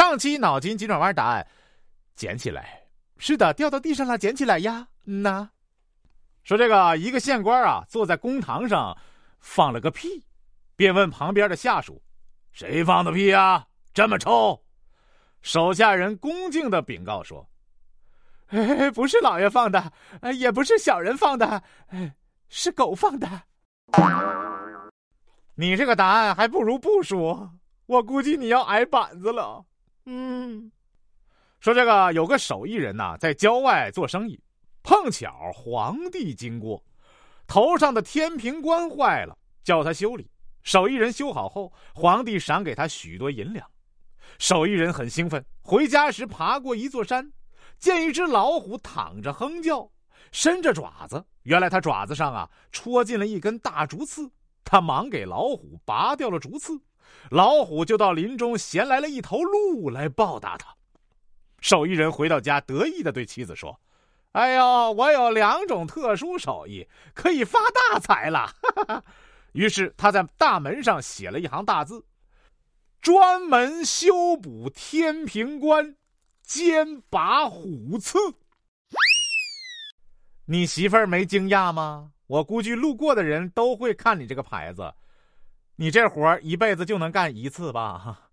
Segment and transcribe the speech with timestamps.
[0.00, 1.46] 上期脑筋急转弯答案：
[2.16, 2.80] 捡起来。
[3.18, 4.88] 是的，掉到地上了，捡起来呀。
[5.04, 5.50] 嗯呐。
[6.42, 8.96] 说这个一个县官啊，坐在公堂上，
[9.40, 10.24] 放了个屁，
[10.74, 12.02] 便问旁边的下属
[12.50, 13.66] ：“谁放的屁呀？
[13.92, 14.58] 这么臭？”
[15.42, 17.46] 手下人恭敬的禀告说
[18.48, 19.92] ：“哎，不是老爷放的，
[20.32, 21.62] 也不是小人放的，
[22.48, 23.28] 是狗放的。”
[25.56, 27.52] 你这个答案还不如不说，
[27.84, 29.66] 我估计你要挨板子了。
[30.12, 30.72] 嗯，
[31.60, 34.42] 说这个有个手艺人呐，在郊外做生意。
[34.82, 36.82] 碰巧皇帝经过，
[37.46, 40.28] 头上的天平冠坏了，叫他修理。
[40.64, 43.64] 手艺人修好后，皇帝赏给他许多银两。
[44.38, 47.32] 手艺人很兴奋，回家时爬过一座山，
[47.78, 49.88] 见一只老虎躺着哼叫，
[50.32, 51.24] 伸着爪子。
[51.44, 54.28] 原来他爪子上啊戳进了一根大竹刺，
[54.64, 56.80] 他忙给老虎拔掉了竹刺，
[57.30, 60.74] 老虎就到林中衔来了一头鹿来报答他。
[61.60, 63.78] 手艺人回到家，得意地对妻子说。
[64.32, 67.58] 哎呦，我有两种特殊手艺，可以发
[67.90, 68.52] 大财了。
[69.52, 72.04] 于是他在大门上写了一行大字
[73.02, 75.96] ：“专门修补天平关，
[76.42, 78.18] 兼拔虎刺。”
[80.46, 82.12] 你媳妇儿没惊讶吗？
[82.28, 84.82] 我估计路过的人都会看你这个牌子。
[85.80, 88.28] 你这活一辈子就能干一次吧？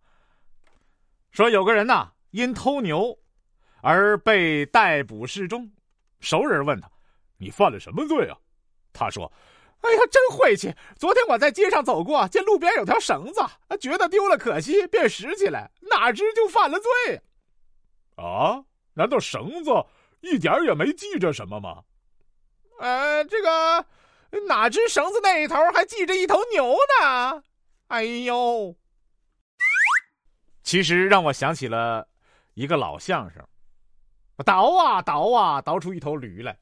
[1.32, 3.18] 说有个人呐，因偷牛
[3.82, 5.72] 而被逮捕示众。
[6.20, 6.92] 熟人问他
[7.40, 8.38] ：“你犯了什么罪啊？”
[8.92, 9.32] 他说
[9.80, 10.76] ：“哎呀，真晦气！
[10.98, 13.40] 昨天我在街上走过，见路边有条绳子，
[13.78, 17.22] 觉得丢了可惜，便拾起来，哪知就犯了罪。”
[18.22, 18.62] 啊？
[18.94, 19.72] 难道绳子
[20.20, 21.82] 一点也没系着什么吗？
[22.80, 23.86] 呃，这个
[24.46, 27.44] 哪知绳子那一头还系着一头牛呢？
[27.88, 28.76] 哎呦！
[30.64, 32.08] 其实让我想起了
[32.54, 33.42] 一个老相声。
[34.46, 36.60] 倒啊倒啊，倒出一头驴来。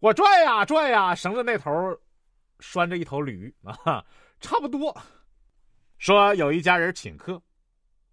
[0.00, 1.72] 我拽呀拽呀，绳子那头
[2.60, 4.04] 拴着一头驴啊，
[4.40, 4.96] 差不多。
[5.98, 7.42] 说有一家人请客，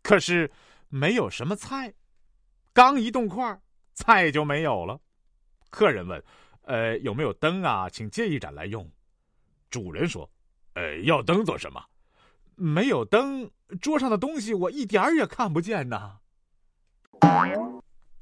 [0.01, 0.51] 可是
[0.89, 1.93] 没有什么菜，
[2.73, 3.61] 刚一动筷，
[3.93, 4.99] 菜就没有了。
[5.69, 6.23] 客人问
[6.65, 7.89] ：“呃，有没有灯啊？
[7.89, 8.87] 请借一盏来用。”
[9.71, 10.29] 主人说
[10.75, 11.83] ：“呃，要灯做什么？
[12.55, 13.49] 没有灯，
[13.81, 16.19] 桌上的东西我一点儿也看不见呐。”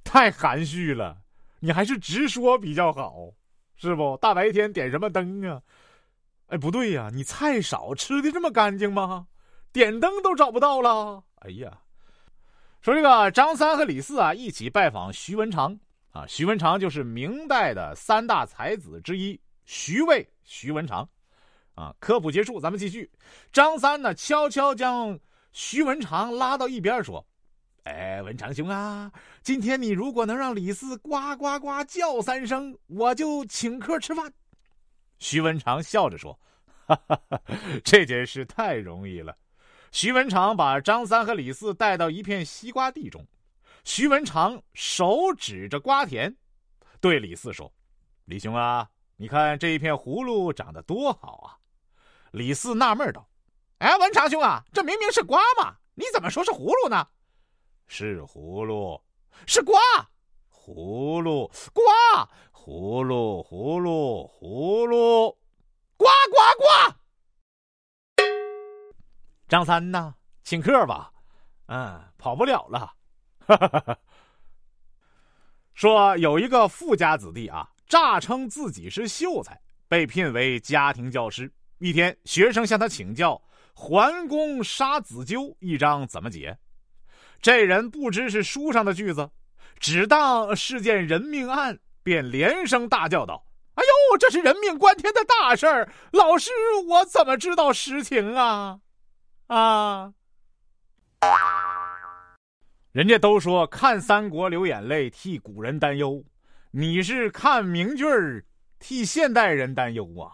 [0.03, 1.17] 太含蓄了，
[1.59, 3.31] 你还是直说比较好，
[3.75, 4.17] 是不？
[4.17, 5.61] 大白天点什么灯啊？
[6.47, 9.27] 哎，不对呀，你菜少，吃的这么干净吗？
[9.71, 11.23] 点灯都找不到了。
[11.35, 11.79] 哎呀，
[12.81, 15.79] 说这个张三和李四啊，一起拜访徐文长
[16.13, 16.25] 啊。
[16.25, 21.07] 徐文长就是明代的三大才子之一，徐渭、徐文长。
[21.75, 23.11] 啊，科普结束，咱们继续。
[23.51, 25.19] 张三呢，悄悄将
[25.51, 27.25] 徐文长拉到一边说。
[27.83, 34.31] 哎，文长兄啊，今天你如果能让李四呱呱呱叫三声，我就请客吃饭。
[35.19, 36.39] 徐文长笑着说
[36.87, 37.41] ：“哈哈哈，
[37.83, 39.35] 这件事太容易了。”
[39.91, 43.25] 徐文长把张三和李四带到一片西瓜地中，
[43.83, 46.33] 徐文长手指着瓜田，
[47.01, 47.71] 对李四说
[48.25, 51.59] ：“李兄啊，你看这一片葫芦长得多好啊！”
[52.31, 53.27] 李四纳闷道
[53.79, 57.05] ：“哎，文长兄啊，这明明是瓜嘛，你怎么说是葫芦呢？”
[57.87, 58.99] 是葫芦，
[59.45, 59.77] 是瓜，
[60.49, 61.83] 葫芦瓜，
[62.53, 65.37] 葫芦葫芦葫芦，
[65.97, 66.97] 瓜瓜瓜！
[69.49, 71.11] 张三呐，请客吧，
[71.67, 72.91] 嗯，跑不了了。
[75.73, 81.51] 说有一个富家子弟啊，诈称自己是秀才，被聘为家庭教师。
[81.79, 83.41] 一天，学生向他请教
[83.73, 86.57] “桓公杀子纠”一章怎么解。
[87.41, 89.29] 这人不知是书上的句子，
[89.79, 95.91] 只当是件人命案，便连声大叫道：“哎呦，这是人命关天的大事儿！
[96.11, 96.51] 老师，
[96.87, 98.79] 我怎么知道实情啊？
[99.47, 100.13] 啊！
[102.93, 106.23] 人家都说看三国流眼泪，替古人担忧，
[106.69, 108.45] 你是看名句儿，
[108.77, 110.29] 替现代人担忧啊？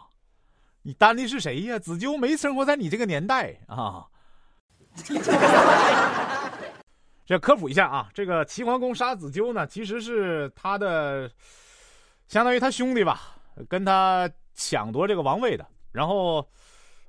[0.82, 1.80] 你担的是谁呀？
[1.80, 4.06] 子纠没生活在你这个年代啊！”
[7.26, 11.32] 这科普一下啊，这个齐桓公杀子纠呢，其实是他的，
[12.28, 13.38] 相当于他兄弟吧，
[13.70, 15.66] 跟他抢夺这个王位的。
[15.94, 16.46] 然后，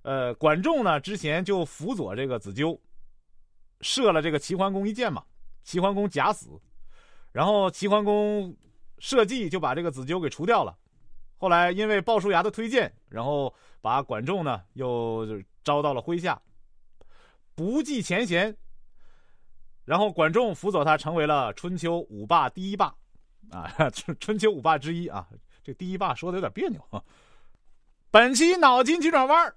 [0.02, 2.80] 呃，管仲呢之前就辅佐这个子纠，
[3.80, 5.24] 射了这个齐桓公一箭嘛，
[5.62, 6.48] 齐桓公假死，
[7.32, 8.56] 然后齐桓公
[8.98, 10.76] 设计就把这个子纠给除掉了。
[11.36, 15.26] 后来因为鲍叔牙的推荐，然后把管仲呢又
[15.64, 16.40] 招到了麾下，
[17.54, 18.56] 不计前嫌。
[19.86, 22.94] 然后管仲辅佐他成为了春秋五霸第一霸，
[23.50, 25.26] 啊， 春春秋五霸之一啊。
[25.64, 27.02] 这第一霸说的有点别扭啊。
[28.10, 29.54] 本期脑筋急转弯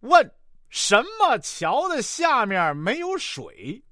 [0.00, 0.32] 问：
[0.68, 3.82] 什么桥的下面没有水？